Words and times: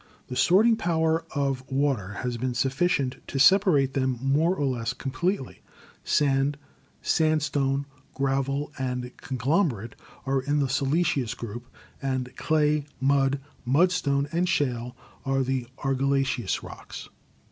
The 0.29 0.35
sorting 0.35 0.77
power 0.77 1.25
of 1.35 1.63
water 1.71 2.13
has 2.23 2.35
been 2.35 2.55
sufficient 2.55 3.17
to 3.27 3.37
separate 3.37 3.93
them 3.93 4.17
more 4.19 4.55
or 4.55 4.65
less 4.65 4.93
completely. 4.93 5.61
Sand, 6.03 6.57
sandstone, 7.03 7.85
gravel 8.15 8.71
and 8.79 9.15
conglomerate 9.17 9.93
are 10.25 10.41
in 10.41 10.57
the 10.57 10.65
silice 10.65 11.21
ous 11.21 11.35
group, 11.35 11.67
and 12.01 12.35
clay, 12.35 12.85
mud, 12.99 13.41
mudstone 13.63 14.27
and 14.31 14.49
shale 14.49 14.95
are 15.23 15.43
the 15.43 15.67
Argillaceous 15.83 16.63
Rocks. 16.63 17.07